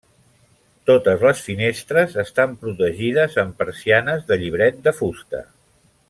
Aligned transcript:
Totes 0.91 1.25
les 1.25 1.41
finestres 1.49 2.15
estan 2.23 2.55
protegides 2.63 3.37
amb 3.45 3.57
persianes 3.63 4.25
de 4.31 4.39
llibret 4.45 4.81
de 4.89 4.95
fusta. 5.03 5.43